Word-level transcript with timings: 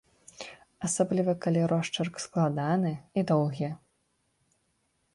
Асабліва 0.89 1.35
калі 1.43 1.61
росчырк 1.73 2.15
складаны 2.25 2.93
і 3.21 3.29
доўгі. 3.33 3.73